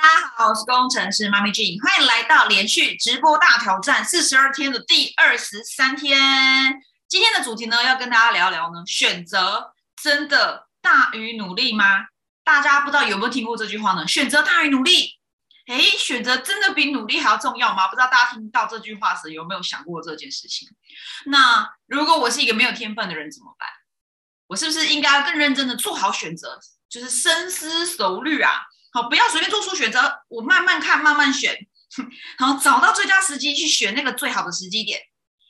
[0.00, 6.80] 大家好，我是工程师妈咪 G，欢迎来到连续直播大挑战四十二天的第二十三天。
[7.08, 12.06] 今天的主题呢，要跟大家聊聊呢，选择真的大于努力吗？
[12.44, 14.06] 大家不知道有没有听过这句话呢？
[14.06, 15.18] 选择大于努力，
[15.66, 17.88] 诶，选择真的比努力还要重要吗？
[17.88, 20.68] 不知道大家听到这句话时有没有想过这件事情？
[21.26, 23.68] 那如果我是一个没有天分的人怎么办？
[24.46, 26.56] 我是不是应该更认真的做好选择，
[26.88, 28.62] 就是深思熟虑啊？
[28.92, 31.56] 好，不要随便做出选择，我慢慢看，慢慢选，
[32.38, 35.00] 然后找到最佳时机去选那个最好的时机点。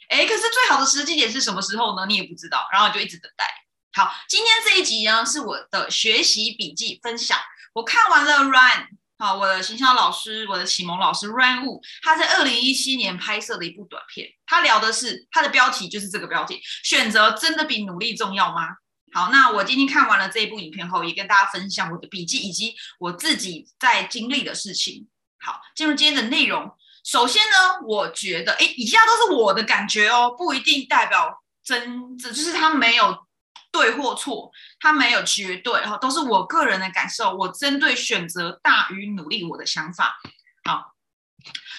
[0.09, 2.07] 哎，可是最好的时机点是什么时候呢？
[2.07, 3.45] 你也不知道，然后就一直等待。
[3.93, 7.39] 好，今天这一集呢是我的学习笔记分享。
[7.75, 8.89] 我看完了 Run，
[9.19, 18.69] 好，我的形象老师，我的启蒙老师 Run Wu，他在二零一七年拍摄的一部短片，他聊的是他的标题就是这个标题：选择真的比努力重要吗？
[19.13, 25.09] 好，那我今天看完了这一部影片后，也跟大家分享我的笔记以及我自己在经历的事情。
[25.41, 26.71] 好，进入今天的内容。
[27.05, 33.27] 首先呢，我觉得，哎，以下都是我的感觉哦，不一定代表真，这就是他没有
[33.73, 37.35] 对或错，他没有绝对，哈都是我个人的感受。
[37.35, 40.21] 我针对选择大于努力我的想法。
[40.65, 40.95] 好，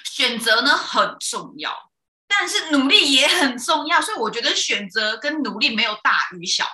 [0.04, 1.92] 选择呢很重要，
[2.28, 6.66] 但是努力也很重要，所以我觉得选择跟努力没有大与小。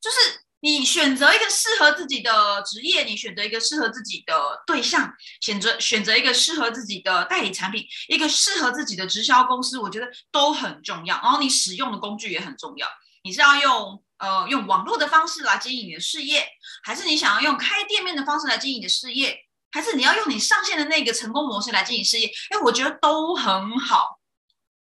[0.00, 0.16] 就是
[0.60, 11.16] 你选择一个适合自己的职业，你选择一个适合自己的对象，选择选择一个适合自己的代理产品，一个适合自己的直销公司，我觉得都很重要。
[11.22, 12.86] 然后你使用的工具也很重要。
[13.22, 16.46] 你是要用呃用网络的方式来经营你的事业，
[16.82, 19.38] 还是你想要用开店面的方式来经营你的事业，
[19.70, 22.26] 还是你要用你上线的那个成功模式来经营事业？
[22.50, 24.18] 哎，我觉得都很好。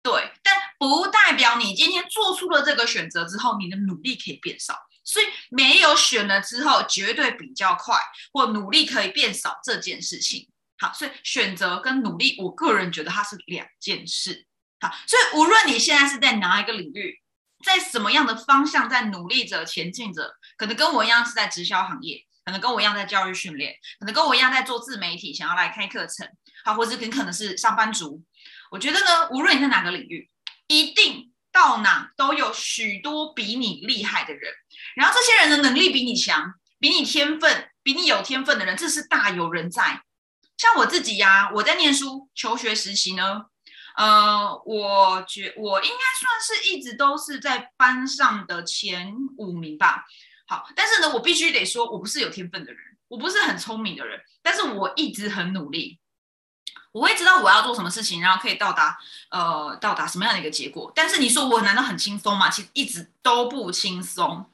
[0.04, 4.76] 对，但不代表你今天做出了这个选择之后，你的努力可以变少。
[5.06, 7.96] 所以没有选了之后，绝对比较快，
[8.34, 10.50] 或努力可以变少这件事情。
[10.80, 14.48] 好，所以选择跟努力，我个人觉得它是两件事。
[14.82, 17.22] 好，所以无论你现在是在哪一个领域，
[17.64, 26.28] 在什么样的方向在努力着前进着，可能跟我一样是在直销行业，可能跟我一样在教育训练，可能跟我一样在做自媒体，想要来开课程，
[26.66, 28.24] 好，或者很可能是上班族。
[28.72, 30.32] 我觉得呢，无论你在哪个领域，
[30.68, 31.32] 一定。
[31.56, 34.54] 到哪都有许多比你厉害的人，
[34.96, 40.02] 然后这些人的能力比你强，比你天分，比你有天分的人，这是大有人在。
[40.58, 43.48] 像我自己呀，我在念书求学实习呢，
[43.98, 50.06] 呃，我觉我应该算是一直都是在班上的前五名吧。
[50.48, 56.00] 好，但是呢，我必须得说，我不是有天分的人，我不是很聪明的人，但是我一直很努力。
[56.94, 58.98] 我会知道我要做什么事情，然后可以到达
[59.30, 60.90] 呃到达什么样的一个结果。
[60.96, 62.50] 但是你说我难道很轻松吗？
[62.50, 64.50] 其实一直都不轻松。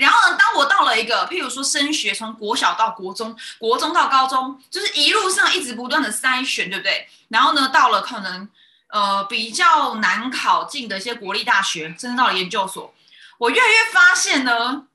[0.00, 7.08] 然后呢，当我到了一个，譬如说升学，从国小到国中，国中到高中，就是一路上一直不断的筛选，对不对？
[7.28, 8.48] 然后呢，到了可能
[8.88, 12.94] 呃比较难考进的一些国立大学，甚至到了研究所，
[13.38, 14.86] 我越来越发现呢，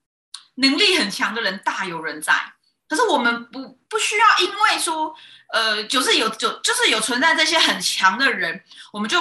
[0.56, 2.54] 能力很强的人大有人在。
[2.88, 5.16] 可是我们不不需要因为说。
[5.52, 9.20] 呃，就是有就就是有存在这些很强的人，我们就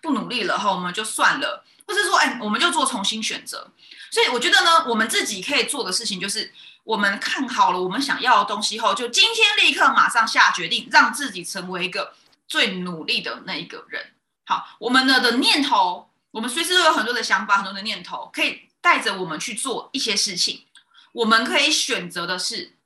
[0.00, 3.70] 不努力了哈，我们就算了，或者说哎，我们就做重新选择。
[4.10, 6.52] 所以我觉得呢，我们自己可以做的事情就是，
[6.84, 12.14] 我们看好了我们想要的东西后，就今天立刻马上下决定，让自己成为一个
[12.46, 14.12] 最努力的那一个人。
[14.44, 20.64] 好，我们的的念头，我们随时都有很多的想法，很多的念头，可以带着我们去做一些事情。
[21.12, 22.76] 我们可以选择的是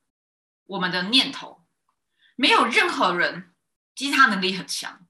[0.67, 1.61] 我们的念头。
[2.35, 3.53] 没有任何人，
[3.95, 5.01] 其实他能力很强，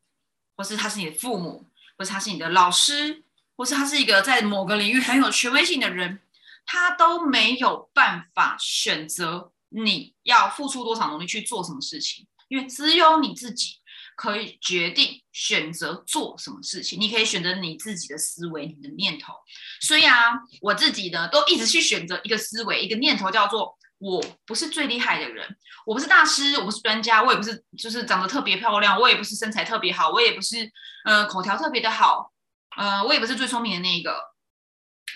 [0.56, 1.65] 或是他是你的父母，
[1.97, 3.23] 或是他是你的老师，
[3.56, 6.20] 或是他是一个在某个领域很有权威性的人，
[6.66, 13.74] 他都没有办法选择你要付出多少努力去做什么事情，因为只有你自己
[14.16, 19.32] 可以决定选择做什么事情，你可以选择你自己的思维，你的念头。
[19.80, 23.76] 所以啊，我自己呢，都一直去选择一个思维，一个念头，叫做。
[24.04, 25.46] 我不是最厉害的人，
[25.86, 30.69] 我不是大师，我不是专家，我也不是就是长得特别漂亮，我也不是身材特别好，我也不是
[31.05, 32.31] 呃口条特别的好，
[32.76, 34.16] 呃，我也不是最聪明的那一个，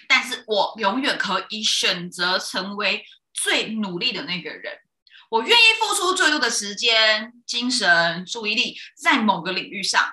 [0.09, 4.79] 但是我永远可以选择成为最努力的那个人，
[5.31, 10.11] 我愿意付出最多的时间、精神、注意力在某个领域上。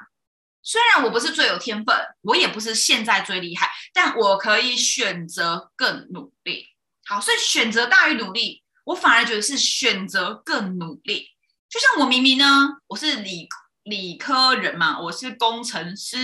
[0.62, 6.68] 虽然我不是最有天分，我也不是现在最厉害，但我可以选择更努力。
[7.06, 8.64] 好，所以选择大于努力。
[8.86, 11.30] 我反而觉得是选择更努力，
[11.70, 12.46] 就像我明明呢，
[12.88, 13.48] 我是理
[13.84, 16.18] 理科人嘛，我是工程师，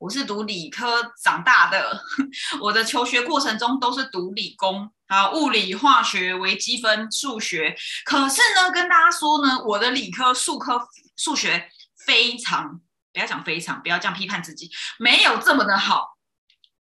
[0.00, 2.00] 我是读理科长大的，
[2.60, 7.76] 我的求学过程中都是读理工，啊，物理、化学、微积分、数学。
[8.04, 10.80] 可是呢，跟大家说呢，我的理科、数科、
[11.16, 11.70] 数学
[12.04, 12.80] 非常，
[13.12, 14.68] 不要讲非常，不要这样批判自己，
[14.98, 16.16] 没有这么的好。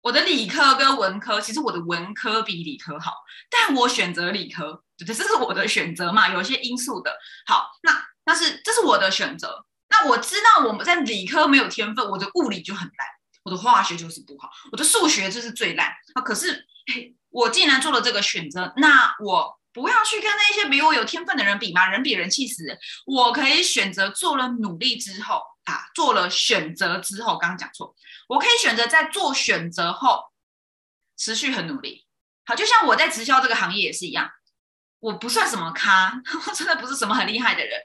[0.01, 3.13] 我的理科跟文科，其实我的文科比理科好，
[3.49, 7.17] 但我选择理科，对对，这是我的选择嘛，有一些因素的。
[7.45, 9.65] 好，那那是这是我的选择。
[9.89, 13.07] 那我知道我们在理科没有天分，我的物理就很烂，
[13.43, 16.21] 我的化学就是不好，我的数学就是最烂啊。
[16.21, 16.65] 可是
[17.29, 21.87] 我既然做了这个选择，那我不要去跟那些比我有天分的人比吗？
[21.87, 22.77] 人比人气死人。
[23.05, 27.95] 我可以选择做了努力之后啊，做了选择之后，刚刚讲错，
[28.27, 30.23] 我可以选择在做选择后
[31.17, 32.05] 持续很努力。
[32.45, 34.29] 好，就像我在直销这个行业也是一样，
[34.99, 37.79] 我不算什么咖， 我真的不是什么很厉害的人，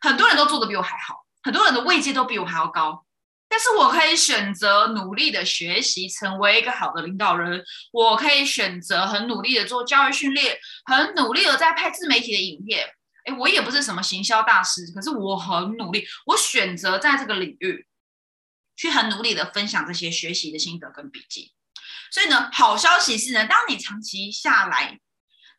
[0.00, 1.25] 很多人都做的比我还好。
[1.46, 3.06] 很多人的位阶都比我还要高，
[3.48, 7.64] 但是我可以选择努力的学习，成为一个好的领导人。
[7.92, 12.84] 我可以选择很努力的做教育训练，很努力的在拍自媒体的影片。
[13.26, 16.04] 哎，我也不是什么行销大师，可是我很努力。
[16.26, 17.86] 我选择在这个领域
[18.74, 21.52] 去很努力的分享这些学习的心得跟笔记。
[22.10, 24.98] 所以呢，好消息是呢，当你长期下来，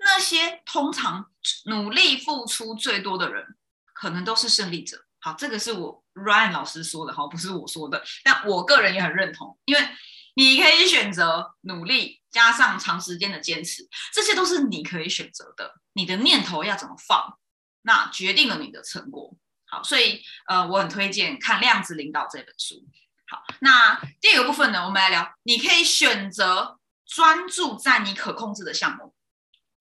[0.01, 1.31] 那些通常
[1.67, 3.55] 努力付出最多的人，
[3.93, 5.06] 可能都是胜利者。
[5.27, 8.01] 好，这个是我 Ryan 老师说的，哈，不是我说的。
[8.23, 9.89] 但我个人也很认同，因为
[10.35, 15.81] 你可以选择努力加上长时间的坚持，这些都是你可以选择的。
[15.91, 17.37] 你的念头要怎么放，
[17.81, 19.35] 那决定了你的成果。
[19.65, 22.87] 好，所以呃，我很推荐看《量子领导》这本书。
[23.29, 29.13] 好，那第二个部分呢，我们来聊，你可以选择专注在你可控制的项目，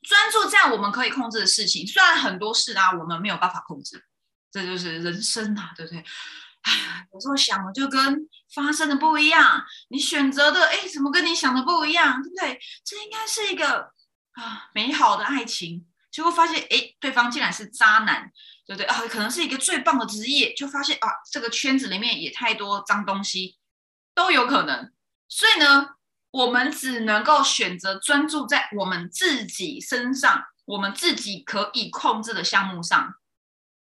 [0.02, 1.86] 专注在我们可以控制的事情。
[1.86, 4.04] 虽然很多事啊，我们没有办法控制。
[4.56, 6.00] 这就是人生啊，对不对？
[6.62, 12.58] 哎，有时候想的就跟发生的不一样，你选择的哎，怎么跟你想的不一样，对不对？
[12.86, 13.92] 这应该是一个
[14.32, 18.32] 啊美好的爱情，结果发现哎，对方竟然是渣男，
[18.66, 18.98] 对不对啊？
[19.10, 23.58] 可能是一个最棒的职业，就发现啊，这个圈子里面也太多脏东西，
[24.14, 24.90] 都有可能。
[25.28, 25.96] 所以呢，
[26.32, 33.16] 我们只能够选择专注在我们自己身上，我们自己可以控制的项目上。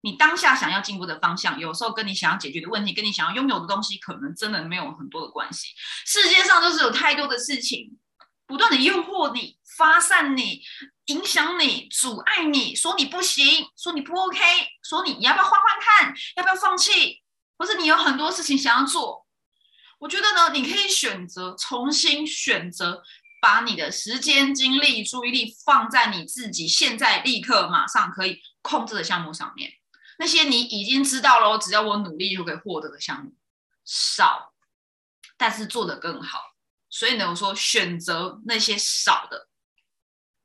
[0.02, 5.68] 你当下想要进步的方向，有时候跟你想要解决的问题，跟你想要拥有的东西，可能真的没有很多的关系。
[6.04, 7.98] 世界上就是有太多的事情，
[8.46, 10.60] 不断的诱惑你、发散你、
[11.06, 14.38] 影响你、阻碍你，说你不行，说你不 OK，
[14.82, 17.22] 说你你要不要换换看，要不要放弃，
[17.56, 19.24] 或者你有很多事情想要做。
[20.00, 23.04] 我觉得呢，你可以选择重新选择，
[23.40, 29.70] 把你的时间、精力、注意力放在你自己现在立刻马上可以控制的项目上面。
[30.22, 33.34] 那些你已经知道了，只要我努力就可以获得的项目
[33.84, 34.54] 少，
[35.36, 36.38] 但是做得更好。
[36.88, 39.48] 所以呢，我说选择那些少的、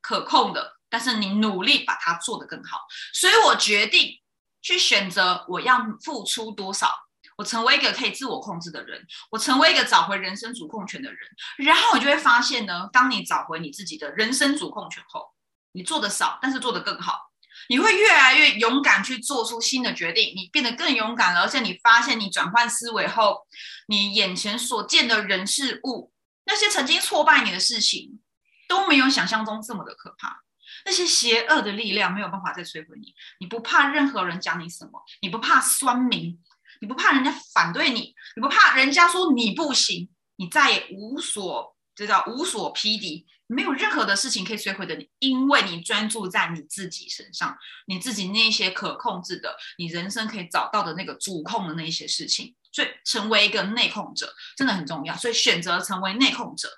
[0.01, 2.87] 可控的，但是你努力把它做得更好。
[3.13, 4.19] 所以我决定
[4.63, 6.91] 去选择我要付出多少，
[7.35, 11.19] 我成为一个可以自我控制的人，我成为一个找回人生主控权的人。
[11.57, 15.35] 然后我就会发现呢，当你找回你自己的人生主控权后，
[15.73, 17.26] 你做的少，但是做得更好。
[17.69, 23.45] 你会越来越勇敢去做出新的决定，你变得更勇敢了，而且你发现你转换思维后，
[23.87, 26.11] 你眼前所见的人事物，
[26.45, 28.19] 那些曾经挫败你的事情，
[28.67, 30.43] 都没有想象中这么的可怕。
[30.85, 36.37] 那些邪恶的力量没有办法再摧毁你，你不怕任何人讲你什么，你不怕酸民，
[36.79, 43.25] 你不怕人家反对你，你不怕人家说你不行，你再也无所这叫无所匹敌。
[43.47, 55.15] 没有任何的事情可以摧毁的你，因为你专注在你自己身上，你自己那些可控制的，你人生可以找到的那个主控的那些事情，所以成为一个内控者真的很重要。
[55.15, 56.69] 所以选择成为内控者，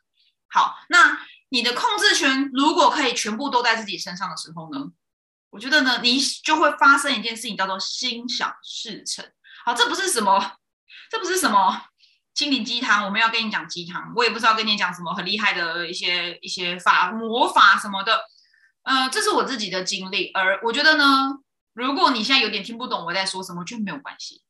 [0.48, 4.92] 好，那你的控制权如果可以全部都在自己身上的时候呢？
[5.50, 9.28] 我觉得呢，你就会发生一件事情，叫做心想事成。
[9.66, 10.58] 好，这不是什么，
[11.10, 11.89] 这不是什么。
[12.40, 18.18] 心灵鸡汤，我们要跟你讲鸡汤，我也不知道跟你讲什么很厉害的一些一些法魔法什么的，
[18.84, 21.40] 呃，这是我自己的经历，而我觉得呢，
[21.74, 24.42] 如果你现在有点听不懂我在说什么，就没有关系，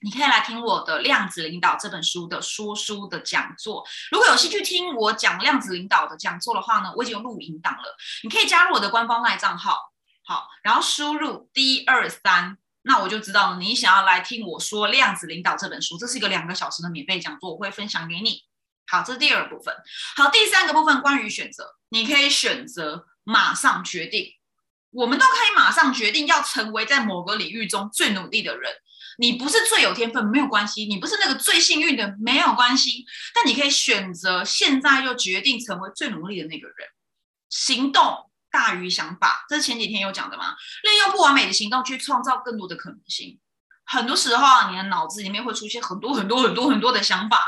[0.00, 3.84] 你可以来听我的《量子领导》这本书的说书的讲座。
[4.10, 9.78] 如果有兴趣听我讲量子领导的讲座的话呢，我已经有录音档了，你可以加入我的官方赖账号，
[10.24, 12.58] 好，然后输入 D 二三。
[12.82, 18.42] 那我就知道你想要来听我说《量子领导》这本书，这是一个两个小时的免费讲座，我会分享给你。
[18.86, 19.74] 好，这是第二部分。
[20.16, 24.34] 好，第三个部分关于选择，你可以选择马上决定。
[24.90, 28.70] 我们都可以马上决定要成为在某个领域中最努力的人。
[29.18, 36.76] 你不是最有天分没有关系，你不是那个最幸运的没有关系，但你可以选择现在就决定成为最努力的那个人。
[37.48, 40.54] 行动大于想法，这是前几天有讲的嘛？
[40.82, 43.40] 利用不完美的行动去创造更多的可能性。
[43.84, 47.44] 很多时候啊，你的脑子里面会出现很多很多很多很多的想法，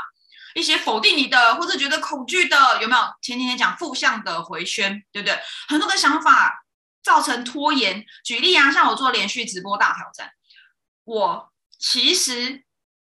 [0.54, 3.02] 一些否定你的或者觉得恐惧的，有没有？
[3.22, 5.38] 前几天讲负向的回圈，对不对？
[5.68, 6.64] 很多的想法
[7.02, 8.04] 造成拖延。
[8.24, 10.30] 举例啊，像我做连续直播大挑战，
[11.04, 12.64] 我其实。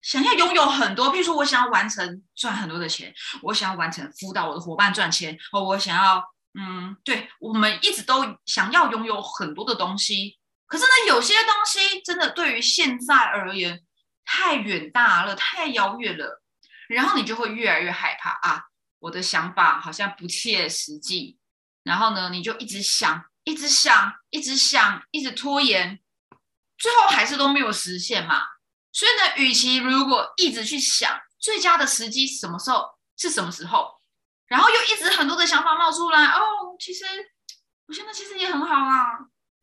[0.04, 6.22] 想要拥有很多，譬如说，我想要完成赚很多的钱，我想要完成辅导我的伙伴赚钱，哦，我想要，
[6.56, 10.38] 嗯，对，我们一直都想要拥有很多的东西。
[10.68, 13.84] 可是呢，有些东西真的对于现在而言
[14.26, 16.42] 太远大了，太遥远了，
[16.88, 18.64] 然后你就会越来越害怕啊，
[19.00, 21.38] 我的想法好像不切实际，
[21.84, 26.00] 然后呢，你就一直想，一直想，一直想，一直拖延，
[26.78, 28.42] 最后还是都没有实现嘛。
[28.92, 32.86] 所以呢，与其如果一直去想最佳的时机什么时候
[33.18, 33.93] 是什么时候，
[35.15, 37.05] 很多的想法冒出来，哦，其实
[37.88, 39.03] 我现在其实也很好啊，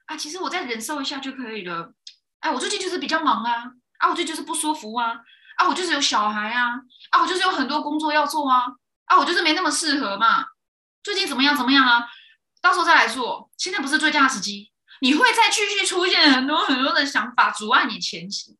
[0.06, 1.92] 啊，其实我再忍受一下就可以了，
[2.40, 3.64] 哎，我最近就是比较忙啊，
[3.98, 5.14] 啊，我最近就是不舒服啊，
[5.56, 6.70] 啊，我就是有小孩啊，
[7.10, 8.64] 啊，我就是有很多工作要做啊，
[9.06, 10.46] 啊，我就是没那么适合嘛，
[11.02, 12.08] 最近怎么样怎么样啊，
[12.60, 18.56] 到时候再来做，现在不是最佳的时机，你会再继续出现很多很多的想法阻碍你前行。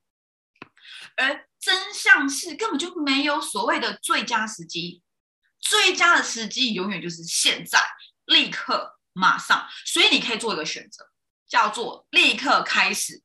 [1.17, 5.03] 而真相是根本就没有所谓的最佳时机，
[5.61, 7.81] 最佳的时机永远就是现在，
[8.27, 9.69] 立刻，马上。
[9.85, 11.05] 所以你可以做一个选择，
[11.49, 13.23] 叫做立刻开始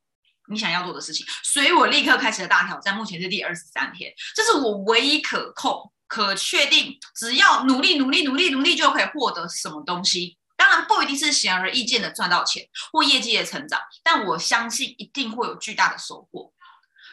[0.48, 1.26] 你想要做的事情。
[1.44, 10.38] 所以我立刻开始的大挑战，目前是第二十三天，这是我唯一可控、可确定，只要努力、努力、努力、努力就可以获得什么东西。
[10.58, 16.54] 当然不一定是显而易见的赚到钱或业绩的成长，但我相信一定会有巨大的收获。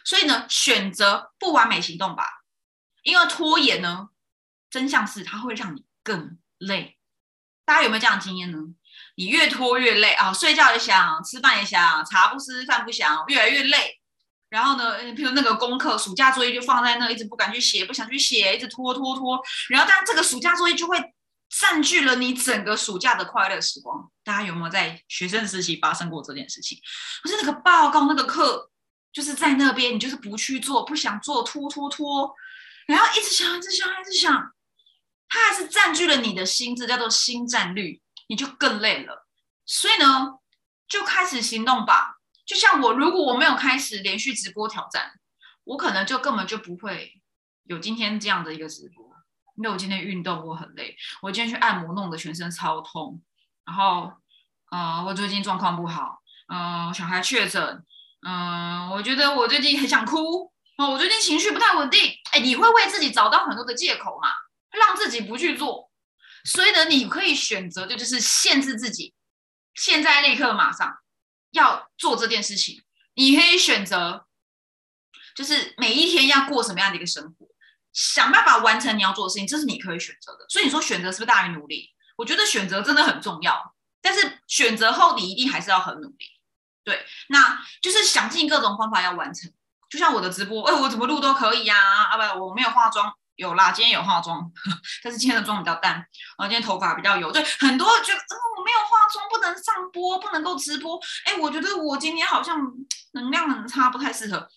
[0.05, 2.25] 所以呢，选择不完美行动吧，
[3.03, 4.09] 因为拖延呢，
[4.73, 6.97] 真相是它会让你更累。
[7.65, 8.59] 大家有没有这样的经验呢？
[9.15, 14.01] 你越拖越累啊，睡觉也想，吃饭也想，茶不思饭不想，越来越累。
[14.49, 19.41] 然后呢，譬如那个功课、暑假作业就放在那，一直不敢去写，不想去写，一直拖拖拖。
[19.69, 20.99] 然后，但这个暑假作业就会
[21.49, 24.11] 占据了你整个暑假的快乐时光。
[24.25, 26.79] 大家有没有在学生时期发生过这件事情？
[27.23, 28.71] 不是那个报告、那个课。
[29.13, 32.35] 就是在那边，你就是不去做，不想做，拖拖拖，
[32.87, 34.51] 然后一直想，一直想，一直想，
[35.33, 39.27] 它还是占据了你的心智，叫做心占率，你就更累了。
[39.65, 40.35] 所以呢，
[40.87, 42.19] 就开始行动吧。
[42.45, 45.13] 就像我，如果我没有开始连续直播挑战，
[45.65, 47.15] 我可能就根本就不会
[47.65, 49.11] 有今天这样的一个直播。
[49.57, 53.23] 因为我今天运动，我很累，我今天去按摩，弄得全身超痛。
[53.65, 54.13] 然后，
[54.71, 57.83] 呃，我最近状况不好，呃，小孩确诊。
[58.27, 62.01] 嗯，我觉得我最近很想哭哦，我最近情绪不太稳定。
[62.33, 64.29] 哎，你会为自己找到很多的借口嘛，
[64.73, 65.91] 让自己不去做。
[66.45, 69.15] 所以呢，你可以选择的就是限制自己，
[69.75, 70.99] 现在立刻马上
[71.53, 72.83] 要做这件事情。
[73.15, 74.27] 你可以选择，
[75.37, 77.47] 就是每一天要过什么样的一个生活，
[77.93, 80.47] 想办法完成你要做的事情，这是你可以选择的。
[80.49, 81.91] 所以你说选择是不是大于努力？
[82.17, 86.27] 我觉得选择真的很重要，但是选择后你一定还是要很努力。
[86.85, 89.53] 对，那就是想尽各种方法要完成，
[89.89, 94.51] 就像我的直播，哎，我怎么录都可以呀，啊不，我没有化妆，有啦，今天有化妆，
[95.03, 96.07] 但是今天的妆比较淡，然
[96.39, 102.59] 后今天头发比较油，对，很多觉得，嗯，我没有化妆，不能上播，不能够直播，哎，我觉得我今天好像
[103.13, 104.49] 能量很差，不太适合，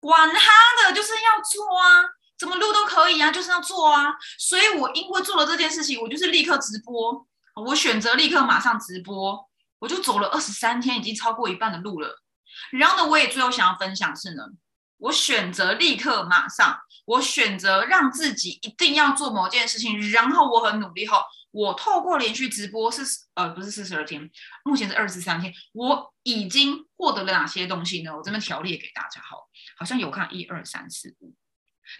[0.00, 2.02] 管他的，就是要做啊，
[2.38, 7.26] 怎么录都可以啊，就是要做啊，所以我因为做了这件事情，我就是立刻直播，
[7.66, 9.48] 我选择立刻马上直播。
[9.80, 12.22] 我就走了二十三天，已经超过一半的路了。
[12.70, 14.42] 然后呢，我也最后想要分享是呢，
[15.00, 20.10] 我选择立刻马上，我选择让自己一定要做某件事情。
[20.10, 23.02] 然后我很努力后，我透过连续直播是
[23.34, 24.30] 呃不是四十二天，
[24.62, 28.14] 目前是二十三天，我已经获得了哪些东西呢？
[28.14, 31.34] 我这边条列给大家好，好像有看一二三四五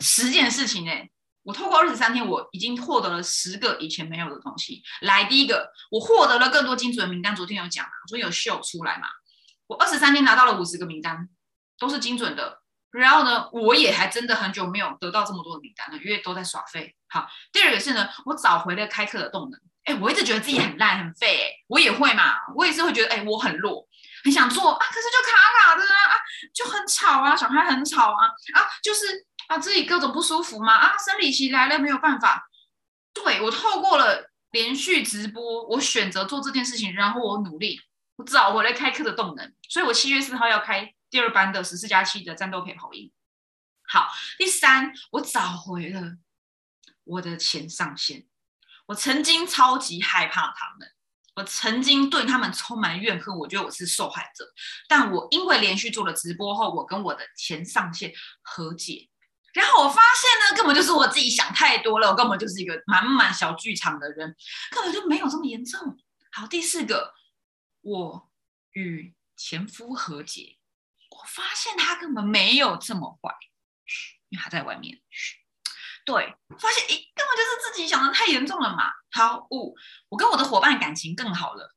[0.00, 0.92] 十件事情呢。
[1.42, 4.82] 我透过二十三天，我已经获得了十个以前没有的东西。
[5.00, 7.34] 来，第一个，我获得了更多精准的名单。
[7.34, 9.08] 昨天有讲昨天有秀出来嘛？
[9.66, 11.30] 我二十三天拿到了五十个名单，
[11.78, 12.59] 都是精准的。
[12.92, 16.94] 然后呢，我也还真的很久没有得到这么多的名单了，因为都在耍废。
[17.08, 19.60] 好，第二个是呢，我找回了开课的动能。
[19.84, 23.86] 哎，我一直觉得自己很烂很废，哎，我也会嘛，我也是会觉得，哎，我很弱，
[24.24, 26.16] 很想做啊，可是就卡卡的啊，
[26.54, 29.26] 就很吵啊，小孩很吵啊，啊，就是。
[29.48, 30.72] 啊，自己各种不舒服嘛？
[30.72, 32.48] 啊，生理期来了没有办法。
[33.12, 37.80] 对我透过了连续直播，我选择做这件事情，然后我努力，
[38.14, 39.52] 我找回了开课的动能。
[39.68, 43.12] 所以我七月四号要开第二班的十四加七的战斗陪跑营。
[43.82, 46.18] 好，第三，我找回了
[47.04, 48.26] 我的前上限。
[48.86, 50.92] 我曾经超级害怕他们，
[51.36, 54.44] 我曾经对他们充满怨恨，我觉得我是受害者。
[54.88, 58.12] 但我因为连续做了直播后，我跟我的前上线
[58.42, 59.08] 和解，
[59.52, 64.36] 然后我发现呢，根本就是我自己想太多了，我根本就是一个满满小剧场的人，
[64.70, 65.98] 根本就没有这么严重。
[66.30, 67.14] 好，第四个，
[67.80, 68.30] 我
[68.72, 70.58] 与前夫和解，
[71.30, 73.34] 发现他根本没有这么坏，
[74.28, 75.00] 因为他在外面。
[76.04, 78.90] 对，发现诶，根本就是自己想的太严重了嘛。
[79.12, 79.76] 好，五，
[80.08, 81.74] 我跟我的伙伴感情更好了，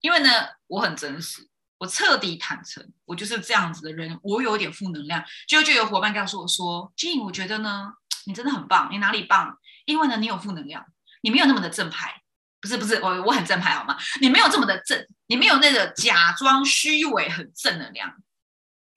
[0.00, 0.30] 因为呢，
[0.66, 4.18] 我很真实，我彻底坦诚，我就是这样子的人。
[4.22, 7.92] 我有点负能量，就就有伙伴告诉我说：“Jane，我觉得呢，
[8.24, 9.58] 你真的很棒，你哪里棒？
[9.84, 10.86] 因为呢，你有负能量，
[11.22, 12.22] 你没有那么的正派。
[12.62, 13.98] 不是不是，我我很正派好吗？
[14.20, 18.14] 你没有这么的正，你没有那个假装虚伪很正能量。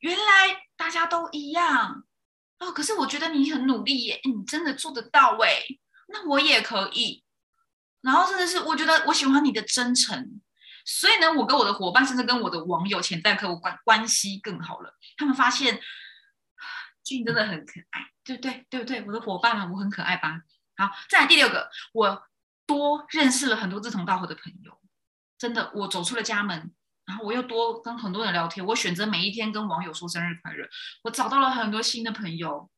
[0.04, 2.04] 原来大家都一样。”
[2.60, 5.64] 哦，可是我觉得你很努力耶，你真的做得到哎，
[6.08, 7.26] 那我也可以。
[8.02, 10.42] 然后真的是，我觉得我喜欢你的真诚，
[10.86, 14.98] 所以呢，我跟我的伙伴，甚至跟我的网友、潜在客户关关系更好了。
[15.18, 15.82] 他们发现
[17.04, 18.66] 俊真的很可爱，对不对？
[18.70, 19.04] 对不对？
[19.06, 20.42] 我的伙伴们，我很可爱吧？
[20.78, 22.24] 好，再来第六个，我
[22.66, 24.80] 多认识了很多志同道合的朋友，
[25.38, 26.74] 真的，我走出了家门。
[27.06, 30.68] 然后我又多跟很多人聊天，我选择每一天跟网友说生日快乐，
[31.04, 32.70] 我找到了很多新的朋友。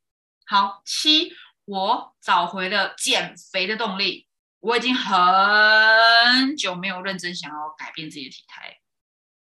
[0.48, 1.34] 好，七，
[1.66, 4.28] 我找回了减肥的动力。
[4.62, 8.80] 我已经很久没有认真想要改变自己的体态，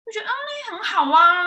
[0.04, 1.44] 我觉得嗯，你很好啊，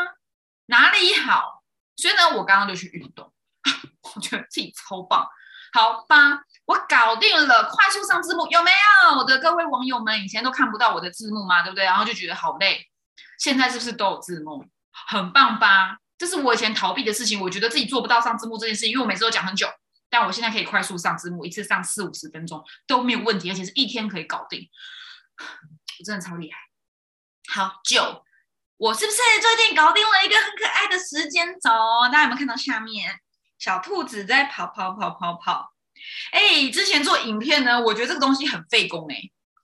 [0.66, 1.64] 哪里好？
[1.96, 3.32] 所以呢，我刚刚就去运动，
[4.14, 5.26] 我觉得自己超棒。
[5.72, 9.18] 好吧，我搞定了，快速上字幕有没有？
[9.18, 11.64] 我的各位网友们，以前都看不到我的字幕嘛？
[11.64, 11.84] 对不对？
[11.84, 12.88] 然后就觉得好累。
[13.38, 14.64] 现在是不是都有字幕？
[15.08, 15.98] 很棒吧？
[16.16, 19.68] 这是我以前逃避的事情，我觉得自己做不到上字幕这件事，因为我每次都讲很久。
[20.08, 24.68] 但我现在可以快速上字幕，一次上四五十分钟都没有问题，而且是一天可以搞定。
[25.98, 26.58] 我真的超厉害。
[27.52, 28.24] 好，九，
[28.76, 31.70] 我是不是最近搞定了一个很可爱的时间轴？
[32.12, 33.18] 大家有没有看到下面
[33.58, 35.72] 小兔子在跑跑跑跑跑？
[36.30, 39.16] 哎，之前做影片呢，我觉得这个东西很费工哎，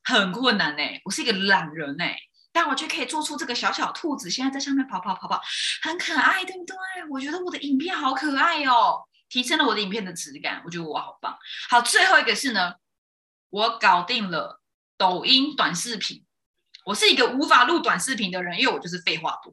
[0.03, 2.19] 很困难哎，我是一个懒人哎。
[2.53, 5.41] 但我就可以做出这个小小兔子，现在在上面跑跑跑跑，
[5.83, 6.77] 很可爱，对不对？
[7.11, 11.39] 我觉得我的影片好可爱哦，提升了我的影片的质感，我觉得我好棒。
[11.69, 12.75] 好，最后一个是呢，
[13.51, 14.61] 我搞定了
[14.97, 16.25] 抖音短视频。
[16.87, 19.53] 我是一个无法录短视频的人，因为我就是废话多。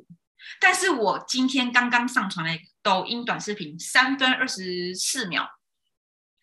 [0.61, 5.47] 但是我今天刚刚上传了抖音短视频，三分二十四秒，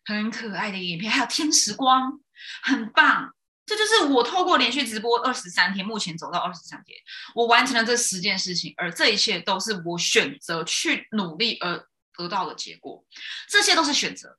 [0.04, 2.20] 很可爱的影片，还有天使光，
[2.62, 3.34] 很棒。
[3.66, 6.96] 这就是我透过连续直播二十三天，目前走到二十三天，
[7.35, 13.05] 我完成了这十件事情，而这一切都是我选择去努力而得到的结果。
[13.48, 14.38] 这些都是选择，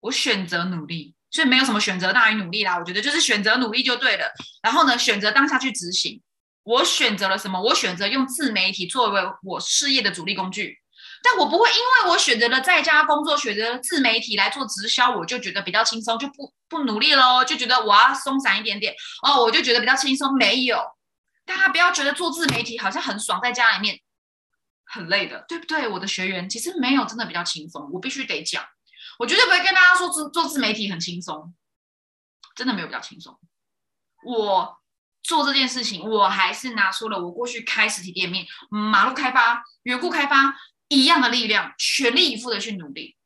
[0.00, 2.78] 我选择努力，所以没有什么选择大于努力啦。
[2.78, 4.32] 我觉得就是选择努力就对了。
[4.62, 6.22] 然后呢，选择当下去执行。
[6.64, 7.60] 我选择了什么？
[7.60, 10.81] 我选择用自媒体作为我事业的主力工具。
[11.24, 20.34] 但我不会因为我选择了在家工作，选择自媒体来做直销，我就觉得比较轻松，就不不努力喽，就觉得我要松散一点点哦，我就觉得比较轻松。
[20.36, 20.82] 没有，
[21.46, 24.00] 大家不要觉得做自媒体好像很爽，在家里面
[24.84, 25.86] 很累的，对不对？
[25.86, 28.64] 我的学员其实没有真的比较轻松，我必须得讲，
[29.20, 31.54] 我绝对不会跟大家说做做自媒体很轻松，
[32.56, 33.38] 真的没有比较轻松。
[34.24, 34.76] 我
[35.22, 40.56] 做这件事情，我还是拿出了我过去开实体店面、马路开发、员工开发。
[40.88, 43.16] 一样的力量，全力以赴的去努力，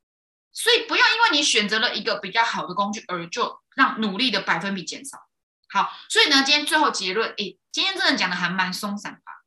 [0.53, 5.17] 所以不要因为你选择了一个比较好的工具，而就让努力的百分比减少。
[5.69, 9.43] 好，所以呢，今天最后结论，诶，今天真的讲的还蛮松散吧？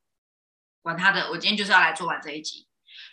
[0.82, 2.66] 管他的，我今天就是要来做完这一集。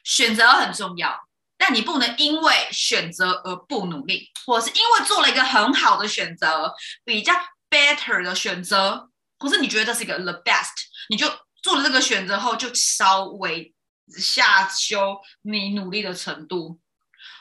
[0.04, 6.74] 选择很重要，但你不能因为选择而不努力，或是因为做了一个很好的选择，
[7.06, 7.34] 比较
[7.70, 10.74] better 的选择，或是你觉得这是一个 the best，
[11.10, 11.28] 你就
[11.64, 13.74] 做了这个选择后就稍微。
[14.08, 16.80] 下修你努力的程度，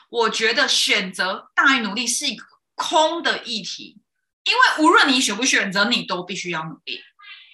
[0.09, 3.97] 我觉得选择大于努力是一个空的议题，
[4.43, 7.01] 因为无论你选不选择，你都必须要努力。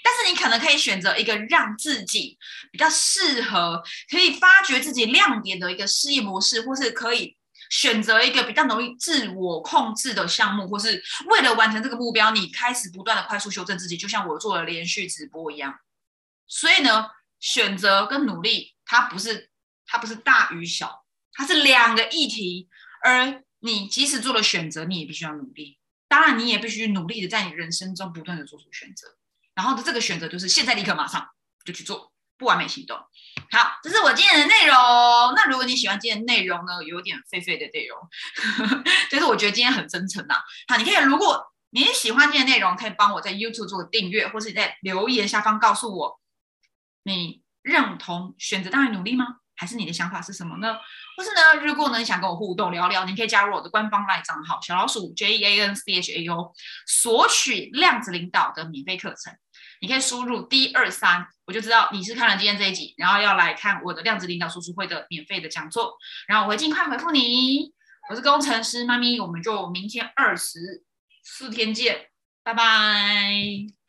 [0.04, 2.38] 但是你可能可以选择一个让自己
[2.72, 7.38] 比较适合、可以发掘自己亮点的一个事业模式，或是可以
[7.70, 15.74] 选择一个比较容易自我控制的项目，或是为了完成这个目标，你开始不断的快速修正自己，就像我做了连续直播一样。
[16.48, 17.08] 所以呢，
[17.40, 18.73] 选择跟努力。
[18.94, 19.50] 它不是，
[19.88, 21.04] 它不是大与小，
[21.34, 22.70] 它是两个议题。
[23.02, 25.80] 而你即使做了选择，你也必须要努力。
[26.08, 29.08] 当然，你也必须努力的在你人生中不断的做出选择。
[29.56, 31.28] 然后的这个选择就是现在立刻马上
[31.66, 32.96] 就去做，不完美行动。
[33.52, 34.76] 好，这是我今天的内容。
[35.36, 37.98] 那如果你喜欢今天的内容呢，有点废废的内容，
[39.10, 40.36] 就是我觉得今天很真诚呐。
[40.68, 46.20] 好，你可以如果你喜欢今天的内容，可以帮我在 YouTube 做个订阅，或是你在留言下方告诉我，
[47.04, 49.26] 你认同选择大于努力吗？
[49.56, 50.76] 还是你的想法是什么呢？
[51.16, 56.52] 或是呢，如果呢你想跟我互动聊聊，你可以加入我的官方 LINE 账号小老鼠 J E A N C H A O，
[56.88, 59.34] 索取量子领导的免费课程。
[59.80, 65.98] 你可以输入 D 二三，我就知道你是看了今天这一集，然后要来看我的量子领导输出会的免费的讲座，
[66.28, 67.74] 然后我会尽快回复你。
[68.10, 70.84] 我是工程师妈咪，我们就明天二十
[71.24, 72.10] 四天见，
[72.44, 73.83] 拜拜。